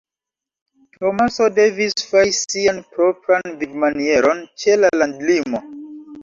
Tomaso 0.95 1.49
devis 1.57 1.93
fari 2.13 2.33
sian 2.37 2.79
propran 2.95 3.53
vivmanieron 3.61 4.43
ĉe 4.63 4.79
la 4.81 4.91
landlimo. 5.03 5.63